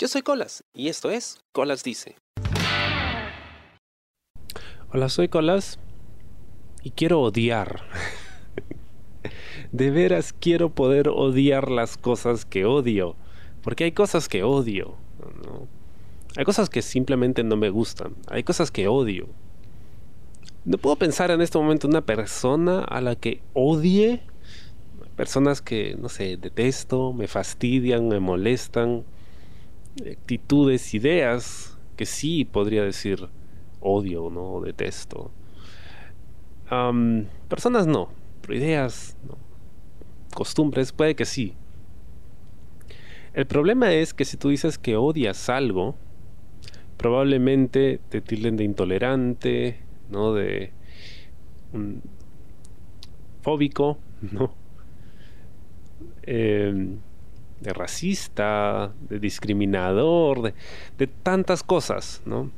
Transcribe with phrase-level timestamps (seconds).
[0.00, 2.14] Yo soy Colas y esto es Colas Dice.
[4.92, 5.80] Hola, soy Colas
[6.84, 7.82] y quiero odiar.
[9.72, 13.16] de veras quiero poder odiar las cosas que odio.
[13.60, 14.94] Porque hay cosas que odio.
[16.36, 18.14] Hay cosas que simplemente no me gustan.
[18.28, 19.26] Hay cosas que odio.
[20.64, 24.22] No puedo pensar en este momento una persona a la que odie.
[25.16, 29.02] Personas que, no sé, detesto, me fastidian, me molestan.
[30.06, 33.28] Actitudes, ideas que sí podría decir
[33.80, 34.60] odio, ¿no?
[34.60, 35.30] Detesto.
[37.48, 38.10] personas no,
[38.42, 39.16] pero ideas,
[40.34, 41.54] costumbres, puede que sí.
[43.34, 45.94] El problema es que si tú dices que odias algo,
[46.96, 49.78] probablemente te tilden de intolerante,
[50.10, 50.34] ¿no?
[50.34, 50.72] De
[53.42, 53.98] fóbico,
[54.32, 54.54] ¿no?
[56.22, 56.98] Em,
[57.60, 60.54] de racista, de discriminador, de,
[60.96, 62.50] de tantas cosas, ¿no?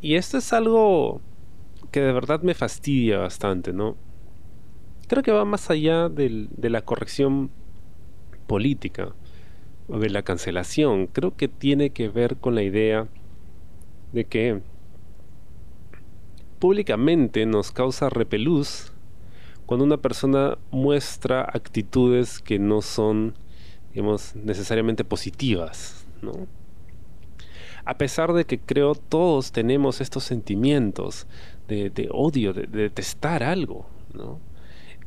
[0.00, 1.20] Y esto es algo
[1.90, 3.96] que de verdad me fastidia bastante, ¿no?
[5.08, 7.50] Creo que va más allá de la corrección
[8.46, 9.12] política
[9.88, 11.06] o de la cancelación.
[11.08, 13.08] Creo que tiene que ver con la idea
[14.12, 14.60] de que
[16.58, 18.92] públicamente nos causa repelús
[19.66, 23.34] cuando una persona muestra actitudes que no son,
[23.92, 26.46] digamos, necesariamente positivas, ¿no?
[27.84, 31.26] a pesar de que creo todos tenemos estos sentimientos
[31.68, 34.40] de, odio, de, detestar algo, ¿no?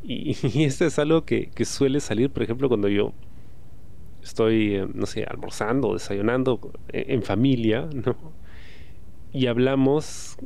[0.03, 0.31] Y,
[0.63, 3.13] esto es algo que, suele salir, por ejemplo, cuando yo
[4.23, 8.15] estoy, eh, no sé, almorzando desayunando en familia, ¿no?
[9.33, 10.37] Y hablamos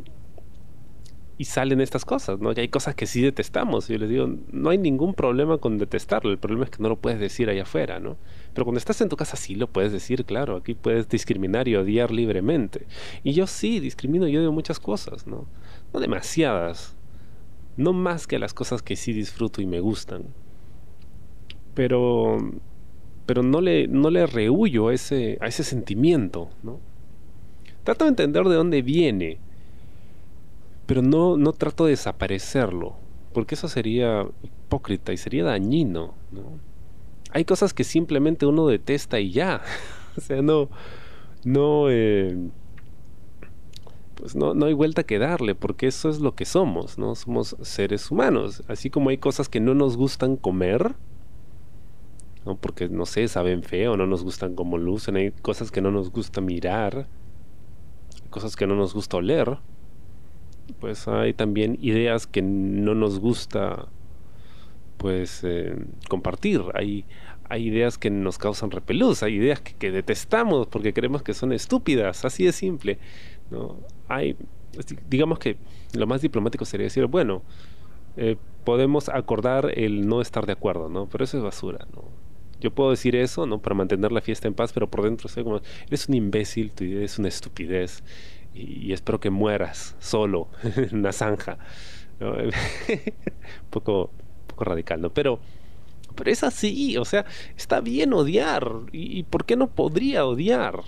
[1.38, 2.52] y salen estas cosas, ¿no?
[2.52, 3.90] Y hay cosas que sí detestamos.
[3.90, 6.32] Y yo les digo, no hay ningún problema con detestarlo.
[6.32, 8.18] El problema es que no lo puedes decir allá afuera, ¿no?
[8.54, 10.56] Pero cuando estás en tu casa sí lo puedes decir, claro.
[10.56, 12.88] Aquí puedes discriminar y odiar libremente.
[13.24, 15.48] Y yo sí discrimino y odio muchas cosas, ¿no?
[15.94, 16.96] No demasiadas.
[17.76, 20.24] No más que las cosas que sí disfruto y me gustan.
[21.76, 22.40] Pero
[23.28, 26.80] pero no le, no le rehuyo a ese, a ese sentimiento, ¿no?
[27.84, 29.38] Trato de entender de dónde viene
[30.88, 32.96] pero no, no trato de desaparecerlo,
[33.34, 36.60] porque eso sería hipócrita y sería dañino, ¿no?
[37.32, 39.62] Hay cosas que simplemente uno detesta y ya.
[40.18, 40.70] o sea, no,
[41.44, 42.38] no, eh,
[44.16, 47.16] pues no, no hay vuelta que darle, porque eso es lo que somos, ¿no?
[47.16, 48.64] Somos seres humanos.
[48.70, 50.96] Así como hay cosas que no nos gustan comer,
[52.46, 52.56] ¿no?
[52.56, 56.12] Porque, no sé, saben feo, no nos gustan como lucen, hay cosas que no nos
[56.12, 57.08] gusta mirar,
[58.30, 59.60] cosas que no nos gusta oler
[60.80, 63.88] pues hay también ideas que no nos gusta
[64.98, 65.76] pues eh,
[66.10, 66.62] compartir.
[66.74, 67.06] Hay,
[67.50, 72.26] hay ideas que nos causan repelús, hay ideas que, detestamos porque creemos que son estúpidas,
[72.26, 72.98] así de simple.
[73.52, 73.78] ¿no?
[74.08, 74.36] Hay,
[75.10, 75.58] digamos que
[75.94, 77.44] lo más diplomático sería decir, bueno,
[78.18, 81.08] eh, podemos acordar el no estar de acuerdo, ¿no?
[81.08, 82.04] Pero eso es basura, ¿no?
[82.60, 83.62] Yo puedo decir eso, ¿no?
[83.62, 86.84] Para mantener la fiesta en paz, pero por dentro soy como, eres un imbécil, tu
[86.84, 88.04] idea es una estupidez
[88.58, 91.58] y, espero que mueras solo en una zanja.
[92.20, 92.52] un
[93.70, 94.12] poco,
[94.48, 95.12] poco radical, ¿no?
[95.12, 95.40] Pero,
[96.16, 97.26] pero es así, o sea,
[97.56, 98.70] está bien odiar.
[98.92, 100.82] ¿Y, por qué no podría odiar?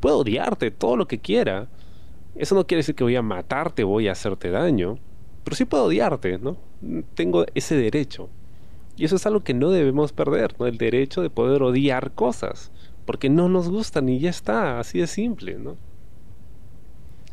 [0.00, 1.68] Puedo odiarte todo lo que quiera.
[2.34, 4.98] Eso no quiere decir que voy a matarte, voy a hacerte daño.
[5.44, 6.56] Pero sí puedo odiarte, ¿no?
[7.14, 8.28] Tengo ese derecho.
[8.96, 10.66] Y eso es algo que no debemos perder, ¿no?
[10.66, 12.72] El derecho de poder odiar cosas.
[13.04, 15.76] Porque no nos gustan y ya está, así de simple, ¿no?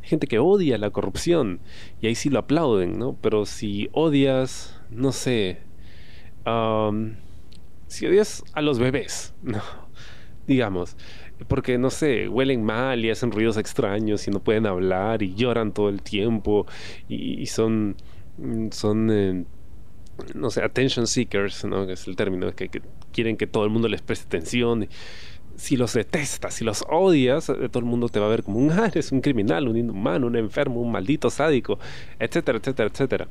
[0.04, 1.60] Gente que odia la corrupción
[2.02, 3.18] y ahí sí lo aplauden, ¿no?
[3.22, 5.62] Pero si odias, no sé,
[7.88, 9.62] si odias a los bebés, ¿no?
[10.46, 10.98] Digamos,
[11.48, 15.74] porque no sé, huelen mal y hacen ruidos extraños y no pueden hablar y lloran
[15.74, 16.68] todo el tiempo
[17.08, 17.96] y, son,
[18.72, 19.46] son eh,
[20.36, 21.84] no sé, attention seekers, ¿no?
[21.84, 22.82] es el término, que, que,
[23.12, 24.88] quieren que todo el mundo les preste atención
[25.56, 28.60] si los detestas, si los odias, eh, todo el mundo te va a ver como
[28.60, 31.80] un, ah, eres un criminal, un inhumano, un enfermo, un maldito sádico,
[32.20, 33.28] etcétera, etcétera, etcétera.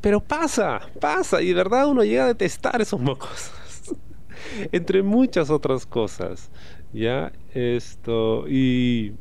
[0.00, 3.50] Pero pasa, pasa, y de verdad uno llega a detestar esos mocos.
[4.72, 6.50] Entre muchas otras cosas.
[6.92, 9.12] Ya, esto, y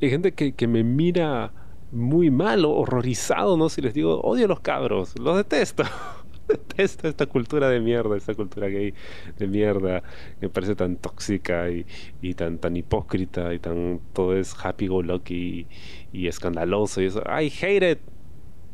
[0.00, 1.52] hay gente que, que me mira
[1.92, 3.68] muy mal, horrorizado, ¿no?
[3.68, 5.84] Si les digo, odio a los cabros, los detesto.
[6.48, 8.94] detesto esta cultura de mierda, esta cultura gay
[9.38, 10.02] de mierda,
[10.40, 15.02] que me parece tan tóxica y, tan, tan hipócrita y tan todo es happy go
[15.02, 15.66] lucky
[16.12, 17.22] y, escandaloso y eso.
[17.22, 17.98] I hate it.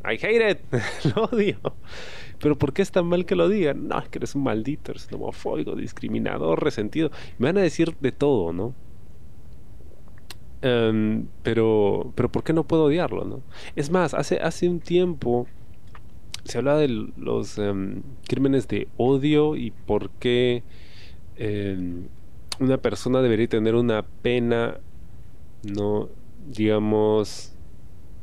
[0.05, 0.59] I hate it,
[1.15, 1.59] lo odio.
[2.39, 3.89] Pero ¿por qué es tan mal que lo digan?
[3.89, 7.11] No, es que eres un maldito, eres un homofóbico, discriminador, resentido.
[7.39, 8.75] Me van a decir de todo, ¿no?
[10.63, 13.43] Em, pero, pero ¿por qué no puedo odiarlo, no?
[13.77, 15.47] Es más, hace, hace un tiempo
[16.49, 20.63] se hablaba de los em, crímenes de odio y por qué
[21.37, 22.09] em,
[22.59, 24.79] una persona debería tener una pena,
[25.63, 26.09] no,
[26.47, 27.55] digamos,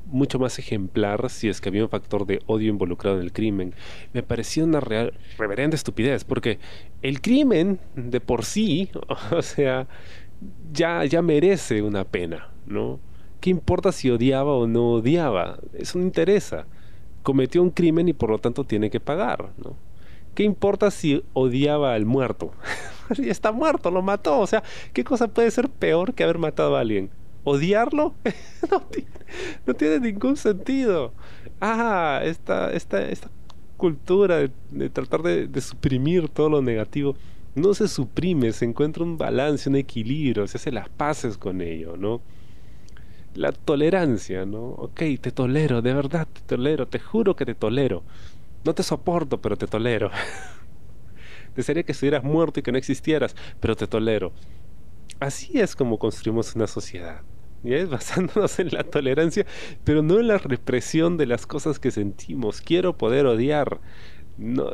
[0.07, 3.75] mucho más ejemplar si es que había un factor de odio involucrado en el crimen.
[4.11, 6.57] Me parecía una real, reverenda estupidez, porque
[7.03, 8.89] el crimen de por sí,
[9.31, 9.87] o sea,
[10.73, 12.99] ya, ya merece una pena, ¿no?
[13.39, 15.59] ¿Qué importa si odiaba o no odiaba?
[15.73, 16.65] Eso no interesa.
[17.25, 19.75] Cometió un crimen y por lo tanto tiene que pagar, ¿no?
[20.33, 22.53] ¿Qué importa si odiaba al muerto?
[23.17, 24.39] está muerto, lo mató.
[24.39, 24.63] O sea,
[24.93, 27.09] ¿qué cosa puede ser peor que haber matado a alguien?
[27.45, 28.15] odiarlo
[29.65, 31.13] no, tiene, ningún sentido.
[31.61, 33.29] Ah, esta, esta, esta
[33.77, 37.15] cultura de, tratar de, suprimir todo lo negativo
[37.53, 41.95] no se suprime, se encuentra un balance, un equilibrio, se hace las paces con ello,
[41.95, 42.19] ¿no?
[43.35, 44.69] La tolerancia, ¿no?
[44.69, 48.03] Ok, te tolero, de verdad te tolero, te juro que te tolero.
[48.63, 50.09] No te soporto, pero te tolero.
[51.55, 54.31] Desearía que estuvieras muerto y que no existieras, pero te tolero.
[55.19, 57.21] Así es como construimos una sociedad
[57.73, 59.45] es basándonos en la tolerancia,
[59.83, 62.61] pero no en la represión de las cosas que sentimos.
[62.61, 63.79] Quiero poder odiar.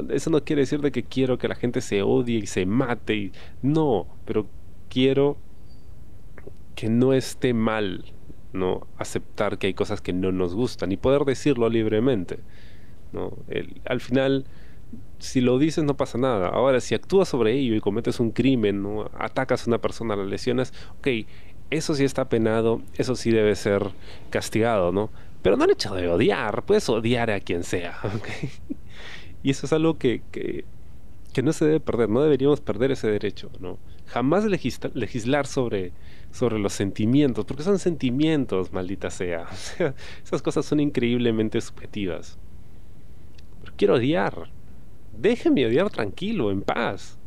[0.10, 3.32] Eso no quiere decir de que quiero que la gente se odie y se mate.
[3.62, 4.48] No, pero
[4.90, 5.38] quiero
[6.76, 8.04] que no esté mal
[8.54, 12.40] no aceptar que hay cosas que no nos gustan y poder decirlo libremente.
[13.14, 13.34] ¿no?
[13.86, 14.46] al final,
[15.20, 16.48] si lo dices no pasa nada.
[16.48, 19.10] Ahora, si actúas sobre ello y cometes un crimen, ¿no?
[19.18, 21.08] atacas a una persona, la lesionas, ok,
[21.70, 23.90] eso sí está penado, eso sí debe ser
[24.30, 25.10] castigado, ¿no?
[25.42, 27.98] Pero no el hecho de odiar, puedes odiar a quien sea.
[29.44, 30.22] Y eso es algo que,
[31.42, 33.78] no se debe perder, no deberíamos perder ese derecho, ¿no?
[34.08, 35.94] Jamás legislar sobre,
[36.32, 39.48] sobre los sentimientos, porque son sentimientos, maldita sea,
[40.24, 42.38] esas cosas son increíblemente subjetivas.
[43.62, 44.50] Pero quiero odiar.
[45.18, 47.18] Déjeme odiar tranquilo, en paz.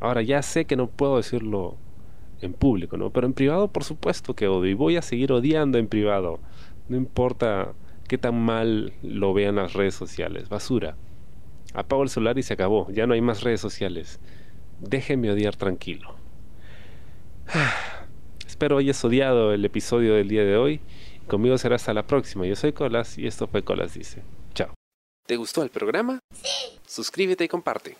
[0.00, 1.76] Ahora ya sé que no puedo decirlo
[2.40, 3.10] en público, ¿no?
[3.10, 6.40] Pero en privado, por supuesto que odio y voy a seguir odiando en privado.
[6.88, 7.72] No importa
[8.08, 10.48] qué tan mal lo vean las redes sociales.
[10.48, 10.96] Basura.
[11.74, 12.90] Apago el celular y se acabó.
[12.90, 14.20] Ya no hay más redes sociales.
[14.80, 16.14] Déjenme odiar tranquilo.
[18.46, 20.80] Espero hayas odiado el episodio del día de hoy.
[21.26, 22.46] Conmigo será hasta la próxima.
[22.46, 24.22] Yo soy Colas y esto fue Colas Dice.
[24.54, 24.74] Chao.
[25.26, 26.18] ¿Te gustó el programa?
[26.34, 26.78] Sí.
[26.86, 27.96] Suscríbete y comparte.